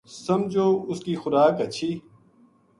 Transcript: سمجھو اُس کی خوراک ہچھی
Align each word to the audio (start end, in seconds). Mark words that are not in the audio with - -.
سمجھو 0.25 0.67
اُس 0.89 0.99
کی 1.05 1.13
خوراک 1.21 1.55
ہچھی 1.63 1.91